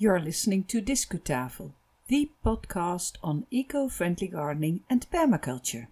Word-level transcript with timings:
You're 0.00 0.20
listening 0.20 0.62
to 0.68 0.80
Discutafel, 0.80 1.72
the 2.06 2.30
podcast 2.46 3.16
on 3.20 3.46
eco 3.50 3.88
friendly 3.88 4.28
gardening 4.28 4.82
and 4.88 5.04
permaculture. 5.10 5.88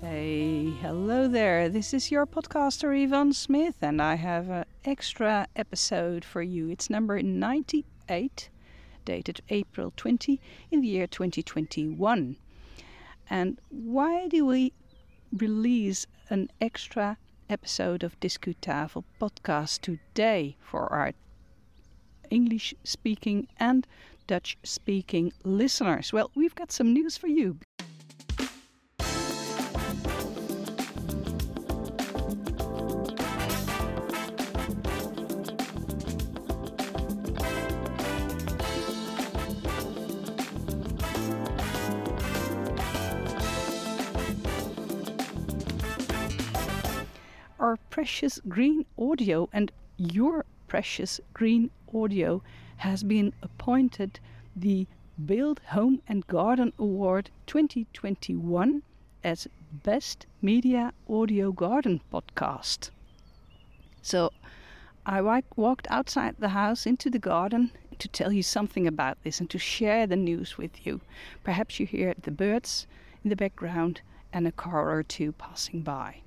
Hey, 0.00 0.70
hello 0.80 1.26
there. 1.26 1.68
This 1.68 1.92
is 1.92 2.12
your 2.12 2.24
podcaster 2.24 2.96
Yvonne 2.96 3.32
Smith, 3.32 3.82
and 3.82 4.00
I 4.00 4.14
have 4.14 4.48
an 4.48 4.64
extra 4.84 5.48
episode 5.56 6.24
for 6.24 6.40
you. 6.40 6.70
It's 6.70 6.88
number 6.88 7.20
98, 7.20 8.48
dated 9.04 9.40
April 9.48 9.92
20 9.96 10.40
in 10.70 10.80
the 10.82 10.86
year 10.86 11.08
2021. 11.08 12.36
And 13.30 13.60
why 13.70 14.28
do 14.28 14.46
we 14.46 14.72
release 15.32 16.06
an 16.30 16.50
extra 16.60 17.18
episode 17.48 18.02
of 18.02 18.18
Discutafel 18.20 19.04
podcast 19.20 19.80
today 19.80 20.56
for 20.60 20.92
our 20.92 21.12
English 22.30 22.74
speaking 22.84 23.48
and 23.58 23.86
Dutch 24.26 24.56
speaking 24.62 25.32
listeners? 25.44 26.12
Well, 26.12 26.30
we've 26.34 26.54
got 26.54 26.72
some 26.72 26.92
news 26.92 27.16
for 27.16 27.28
you. 27.28 27.58
Our 47.74 47.78
precious 47.90 48.38
green 48.48 48.86
audio 48.96 49.48
and 49.52 49.72
your 49.96 50.44
precious 50.68 51.20
green 51.32 51.68
audio 51.92 52.40
has 52.76 53.02
been 53.02 53.32
appointed 53.42 54.20
the 54.54 54.86
Build 55.26 55.58
Home 55.70 56.00
and 56.06 56.24
Garden 56.28 56.72
Award 56.78 57.30
2021 57.48 58.80
as 59.24 59.48
Best 59.82 60.24
Media 60.40 60.92
Audio 61.10 61.50
Garden 61.50 62.00
Podcast. 62.12 62.90
So 64.02 64.32
I 65.04 65.42
walked 65.56 65.88
outside 65.90 66.36
the 66.38 66.50
house 66.50 66.86
into 66.86 67.10
the 67.10 67.18
garden 67.18 67.72
to 67.98 68.06
tell 68.06 68.30
you 68.30 68.44
something 68.44 68.86
about 68.86 69.18
this 69.24 69.40
and 69.40 69.50
to 69.50 69.58
share 69.58 70.06
the 70.06 70.14
news 70.14 70.56
with 70.56 70.86
you. 70.86 71.00
Perhaps 71.42 71.80
you 71.80 71.86
hear 71.86 72.14
the 72.22 72.30
birds 72.30 72.86
in 73.24 73.30
the 73.30 73.36
background 73.36 74.00
and 74.32 74.46
a 74.46 74.52
car 74.52 74.96
or 74.96 75.02
two 75.02 75.32
passing 75.32 75.82
by. 75.82 76.20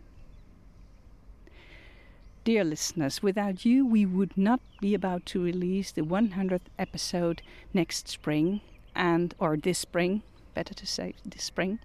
Dear 2.48 2.64
listeners, 2.64 3.22
without 3.22 3.66
you, 3.66 3.86
we 3.86 4.06
would 4.06 4.38
not 4.38 4.62
be 4.80 4.94
about 4.94 5.26
to 5.26 5.44
release 5.44 5.92
the 5.92 6.04
100th 6.04 6.70
episode 6.80 7.42
next 7.74 8.08
spring, 8.08 8.62
and 8.96 9.36
or 9.38 9.58
this 9.58 9.80
spring, 9.80 10.22
better 10.54 10.74
to 10.74 10.86
say 10.86 11.14
this 11.26 11.44
spring. 11.44 11.80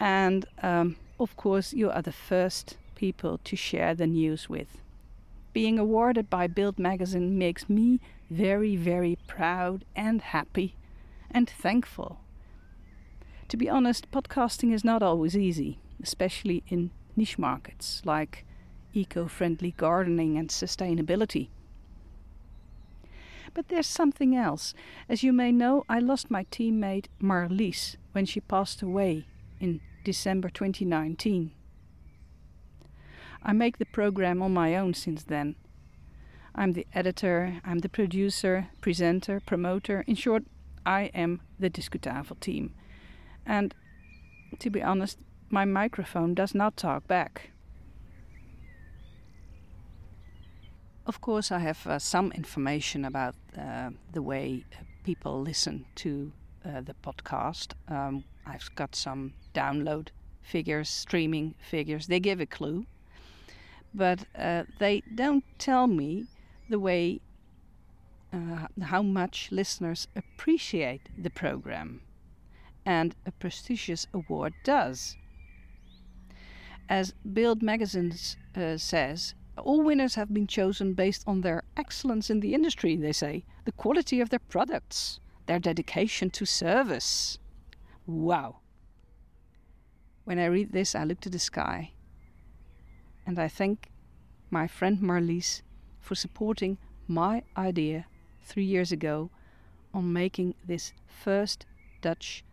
And 0.00 0.46
um, 0.62 0.96
of 1.20 1.36
course, 1.36 1.74
you 1.74 1.90
are 1.90 2.00
the 2.00 2.10
first 2.10 2.78
people 2.94 3.36
to 3.44 3.54
share 3.54 3.94
the 3.94 4.06
news 4.06 4.48
with. 4.48 4.80
Being 5.52 5.78
awarded 5.78 6.30
by 6.30 6.46
Build 6.46 6.78
Magazine 6.78 7.36
makes 7.36 7.68
me 7.68 8.00
very, 8.30 8.76
very 8.76 9.18
proud 9.26 9.84
and 9.94 10.22
happy 10.22 10.74
and 11.30 11.50
thankful. 11.50 12.20
To 13.48 13.58
be 13.58 13.68
honest, 13.68 14.10
podcasting 14.10 14.72
is 14.72 14.84
not 14.84 15.02
always 15.02 15.36
easy, 15.36 15.80
especially 16.02 16.62
in 16.68 16.92
niche 17.14 17.38
markets 17.38 18.00
like 18.06 18.45
eco 18.96 19.28
friendly 19.28 19.72
gardening 19.72 20.38
and 20.38 20.48
sustainability. 20.48 21.48
But 23.54 23.68
there's 23.68 23.86
something 23.86 24.36
else. 24.36 24.74
As 25.08 25.22
you 25.22 25.32
may 25.32 25.52
know, 25.52 25.84
I 25.88 25.98
lost 25.98 26.30
my 26.30 26.44
teammate 26.44 27.06
Marlies 27.22 27.96
when 28.12 28.26
she 28.26 28.40
passed 28.40 28.82
away 28.82 29.26
in 29.60 29.80
December 30.04 30.48
2019. 30.48 31.52
I 33.42 33.52
make 33.52 33.78
the 33.78 33.86
program 33.86 34.42
on 34.42 34.52
my 34.52 34.76
own 34.76 34.94
since 34.94 35.22
then. 35.22 35.54
I'm 36.54 36.72
the 36.72 36.86
editor, 36.94 37.60
I'm 37.64 37.78
the 37.78 37.88
producer, 37.88 38.68
presenter, 38.80 39.40
promoter. 39.40 40.04
In 40.06 40.16
short, 40.16 40.44
I 40.84 41.10
am 41.14 41.40
the 41.58 41.70
Discutafel 41.70 42.40
team. 42.40 42.74
And 43.44 43.74
to 44.58 44.70
be 44.70 44.82
honest, 44.82 45.18
my 45.50 45.64
microphone 45.64 46.34
does 46.34 46.54
not 46.54 46.76
talk 46.76 47.06
back. 47.06 47.50
Of 51.06 51.20
course, 51.20 51.52
I 51.52 51.60
have 51.60 51.86
uh, 51.86 52.00
some 52.00 52.32
information 52.32 53.04
about 53.04 53.36
uh, 53.56 53.90
the 54.12 54.22
way 54.22 54.64
people 55.04 55.40
listen 55.40 55.84
to 55.96 56.32
uh, 56.64 56.80
the 56.80 56.94
podcast. 56.94 57.74
Um, 57.88 58.24
I've 58.44 58.74
got 58.74 58.96
some 58.96 59.34
download 59.54 60.08
figures, 60.42 60.88
streaming 60.88 61.54
figures. 61.60 62.08
They 62.08 62.18
give 62.18 62.40
a 62.40 62.46
clue, 62.46 62.86
but 63.94 64.24
uh, 64.36 64.64
they 64.80 65.04
don't 65.14 65.44
tell 65.58 65.86
me 65.86 66.26
the 66.68 66.80
way 66.80 67.20
uh, 68.32 68.66
how 68.82 69.02
much 69.02 69.52
listeners 69.52 70.08
appreciate 70.16 71.02
the 71.16 71.30
program, 71.30 72.00
and 72.84 73.14
a 73.24 73.30
prestigious 73.30 74.08
award 74.12 74.54
does. 74.64 75.16
As 76.88 77.14
Build 77.32 77.62
Magazine 77.62 78.12
uh, 78.56 78.76
says, 78.76 79.34
all 79.58 79.82
winners 79.82 80.14
have 80.14 80.32
been 80.32 80.46
chosen 80.46 80.94
based 80.94 81.24
on 81.26 81.40
their 81.40 81.62
excellence 81.76 82.30
in 82.30 82.40
the 82.40 82.54
industry, 82.54 82.96
they 82.96 83.12
say, 83.12 83.44
the 83.64 83.72
quality 83.72 84.20
of 84.20 84.30
their 84.30 84.38
products, 84.38 85.20
their 85.46 85.58
dedication 85.58 86.30
to 86.30 86.44
service. 86.44 87.38
Wow. 88.06 88.60
When 90.24 90.38
I 90.38 90.46
read 90.46 90.72
this, 90.72 90.94
I 90.94 91.04
look 91.04 91.20
to 91.20 91.30
the 91.30 91.38
sky 91.38 91.92
and 93.26 93.38
I 93.38 93.48
thank 93.48 93.90
my 94.50 94.66
friend 94.66 94.98
Marlies 95.00 95.62
for 96.00 96.14
supporting 96.14 96.78
my 97.08 97.42
idea 97.56 98.06
three 98.44 98.64
years 98.64 98.92
ago 98.92 99.30
on 99.92 100.12
making 100.12 100.54
this 100.64 100.92
first 101.06 101.66
Dutch 102.00 102.44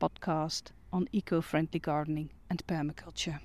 podcast 0.00 0.70
on 0.92 1.08
eco 1.10 1.40
friendly 1.40 1.80
gardening 1.80 2.30
and 2.48 2.64
permaculture. 2.66 3.40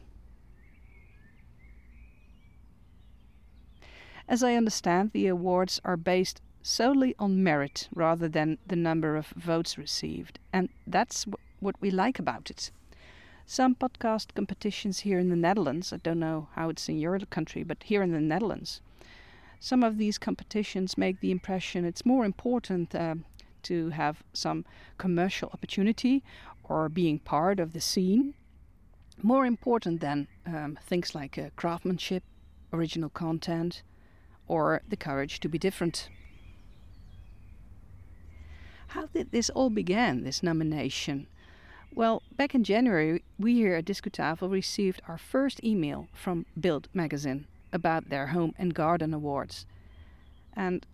As 4.31 4.43
I 4.43 4.55
understand, 4.55 5.11
the 5.11 5.27
awards 5.27 5.81
are 5.83 5.97
based 5.97 6.41
solely 6.61 7.13
on 7.19 7.43
merit 7.43 7.89
rather 7.93 8.29
than 8.29 8.59
the 8.65 8.77
number 8.77 9.17
of 9.17 9.27
votes 9.35 9.77
received, 9.77 10.39
and 10.53 10.69
that's 10.87 11.25
what 11.59 11.75
we 11.81 11.91
like 11.91 12.17
about 12.17 12.49
it. 12.49 12.71
Some 13.45 13.75
podcast 13.75 14.33
competitions 14.33 14.99
here 14.99 15.19
in 15.19 15.27
the 15.27 15.35
Netherlands, 15.35 15.91
I 15.91 15.97
don't 15.97 16.21
know 16.21 16.47
how 16.53 16.69
it's 16.69 16.87
in 16.87 16.97
your 16.97 17.19
country, 17.19 17.63
but 17.63 17.83
here 17.83 18.01
in 18.01 18.13
the 18.13 18.21
Netherlands, 18.21 18.79
some 19.59 19.83
of 19.83 19.97
these 19.97 20.17
competitions 20.17 20.97
make 20.97 21.19
the 21.19 21.31
impression 21.31 21.83
it's 21.83 22.05
more 22.05 22.23
important 22.23 22.95
uh, 22.95 23.15
to 23.63 23.89
have 23.89 24.23
some 24.31 24.63
commercial 24.97 25.49
opportunity 25.53 26.23
or 26.63 26.87
being 26.87 27.19
part 27.19 27.59
of 27.59 27.73
the 27.73 27.81
scene, 27.81 28.33
more 29.21 29.45
important 29.45 29.99
than 29.99 30.29
um, 30.45 30.79
things 30.81 31.13
like 31.13 31.37
uh, 31.37 31.49
craftsmanship, 31.57 32.23
original 32.71 33.09
content, 33.09 33.83
or 34.51 34.81
the 34.85 34.97
courage 34.97 35.39
to 35.39 35.47
be 35.47 35.57
different. 35.57 36.09
How 38.87 39.05
did 39.05 39.31
this 39.31 39.49
all 39.49 39.69
begin, 39.69 40.25
this 40.25 40.43
nomination? 40.43 41.27
Well, 41.95 42.21
back 42.35 42.53
in 42.53 42.65
January, 42.65 43.23
we 43.39 43.53
here 43.53 43.75
at 43.75 43.85
Discutafel 43.85 44.51
received 44.51 45.01
our 45.07 45.17
first 45.17 45.63
email 45.63 46.09
from 46.13 46.45
Build 46.59 46.89
magazine 46.93 47.47
about 47.71 48.09
their 48.09 48.27
Home 48.27 48.53
and 48.57 48.73
Garden 48.73 49.13
Awards. 49.13 49.65
And 50.53 50.85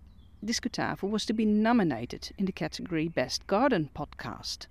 Discutafel 0.45 1.09
was 1.09 1.25
to 1.25 1.33
be 1.33 1.45
nominated 1.45 2.29
in 2.37 2.45
the 2.45 2.51
category 2.51 3.07
Best 3.07 3.47
Garden 3.47 3.89
Podcast. 3.95 4.67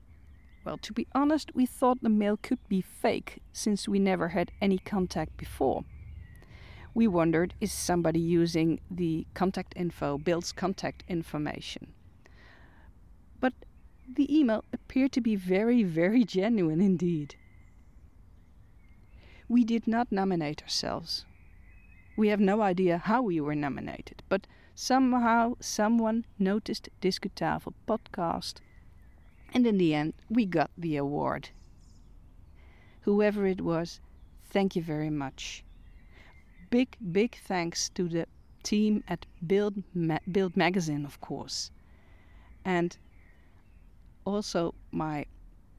Well, 0.64 0.78
to 0.78 0.92
be 0.92 1.08
honest, 1.12 1.52
we 1.56 1.66
thought 1.66 2.02
the 2.02 2.08
mail 2.08 2.38
could 2.40 2.60
be 2.68 2.82
fake 2.82 3.40
since 3.52 3.88
we 3.88 3.98
never 3.98 4.28
had 4.28 4.52
any 4.60 4.78
contact 4.78 5.36
before 5.36 5.84
we 6.96 7.06
wondered 7.06 7.52
is 7.60 7.70
somebody 7.70 8.18
using 8.18 8.80
the 8.90 9.26
contact 9.34 9.74
info, 9.76 10.16
Build's 10.16 10.50
contact 10.50 11.04
information? 11.08 11.92
But 13.38 13.52
the 14.10 14.34
email 14.34 14.64
appeared 14.72 15.12
to 15.12 15.20
be 15.20 15.36
very, 15.36 15.82
very 15.82 16.24
genuine 16.24 16.80
indeed. 16.80 17.36
We 19.46 19.62
did 19.62 19.86
not 19.86 20.10
nominate 20.10 20.62
ourselves. 20.62 21.26
We 22.16 22.28
have 22.28 22.40
no 22.40 22.62
idea 22.62 22.96
how 22.96 23.20
we 23.20 23.42
were 23.42 23.54
nominated, 23.54 24.22
but 24.30 24.46
somehow 24.74 25.56
someone 25.60 26.24
noticed 26.38 26.88
Discutafel 27.02 27.74
podcast 27.86 28.60
And 29.52 29.66
in 29.66 29.76
the 29.76 29.94
end, 29.94 30.14
we 30.30 30.46
got 30.46 30.70
the 30.78 30.96
award. 30.96 31.50
Whoever 33.02 33.46
it 33.46 33.60
was, 33.60 34.00
thank 34.48 34.74
you 34.74 34.82
very 34.82 35.10
much. 35.10 35.62
Big, 36.76 36.98
big 37.10 37.36
thanks 37.36 37.88
to 37.94 38.06
the 38.06 38.26
team 38.62 39.02
at 39.08 39.24
Build, 39.46 39.82
Ma- 39.94 40.18
Build 40.30 40.58
Magazine, 40.58 41.06
of 41.06 41.18
course. 41.22 41.70
And 42.66 42.98
also 44.26 44.74
my 44.90 45.24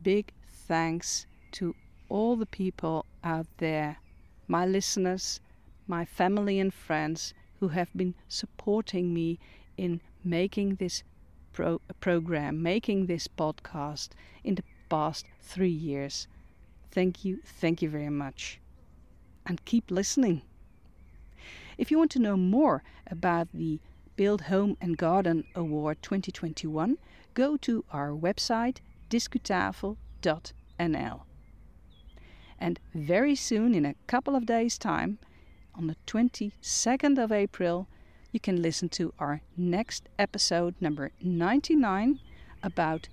big 0.01 0.33
thanks 0.47 1.27
to 1.51 1.75
all 2.09 2.35
the 2.35 2.47
people 2.47 3.05
out 3.23 3.45
there, 3.57 3.97
my 4.47 4.65
listeners, 4.65 5.39
my 5.85 6.03
family 6.03 6.59
and 6.59 6.73
friends 6.73 7.35
who 7.59 7.67
have 7.67 7.91
been 7.95 8.15
supporting 8.27 9.13
me 9.13 9.37
in 9.77 10.01
making 10.23 10.77
this 10.77 11.03
pro- 11.53 11.81
program, 11.99 12.63
making 12.63 13.05
this 13.05 13.27
podcast 13.27 14.09
in 14.43 14.55
the 14.55 14.63
past 14.89 15.27
three 15.41 15.69
years. 15.69 16.27
Thank 16.89 17.23
you, 17.23 17.37
thank 17.45 17.83
you 17.83 17.89
very 17.91 18.09
much. 18.09 18.59
And 19.45 19.63
keep 19.63 19.91
listening. 19.91 20.41
If 21.77 21.91
you 21.91 21.97
want 21.97 22.11
to 22.11 22.19
know 22.19 22.37
more 22.37 22.83
about 23.05 23.49
the 23.53 23.79
Build 24.15 24.43
Home 24.43 24.77
and 24.81 24.97
Garden 24.97 25.43
Award 25.53 25.97
2021, 26.01 26.97
go 27.35 27.55
to 27.57 27.85
our 27.91 28.09
website 28.09 28.77
discutafel.nl. 29.09 31.21
And 32.59 32.79
very 32.95 33.35
soon, 33.35 33.75
in 33.75 33.85
a 33.85 33.93
couple 34.07 34.35
of 34.35 34.47
days' 34.47 34.79
time, 34.79 35.19
on 35.75 35.85
the 35.85 35.95
22nd 36.07 37.23
of 37.23 37.31
April, 37.31 37.87
you 38.31 38.39
can 38.39 38.59
listen 38.61 38.89
to 38.89 39.13
our 39.19 39.41
next 39.55 40.09
episode, 40.17 40.73
number 40.81 41.11
99, 41.21 42.19
about 42.63 43.07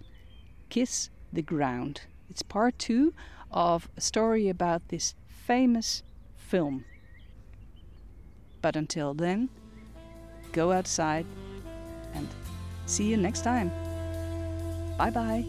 Kiss 0.71 1.11
the 1.31 1.43
Ground. 1.43 2.03
It's 2.31 2.43
part 2.43 2.79
two 2.79 3.13
of 3.51 3.91
a 3.97 4.01
story 4.01 4.49
about 4.49 4.89
this 4.89 5.15
famous 5.29 6.03
film. 6.37 6.87
But 8.65 8.77
until 8.77 9.13
then, 9.13 9.51
go 10.53 10.73
outside 10.73 11.27
and 12.15 12.27
see 12.87 13.05
you 13.05 13.19
next 13.19 13.43
time. 13.45 13.71
Bye 14.97 15.11
bye. 15.11 15.45